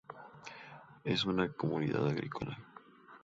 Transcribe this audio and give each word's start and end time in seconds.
Es 1.03 1.25
una 1.25 1.53
comunidad 1.53 2.07
agrícola. 2.07 2.57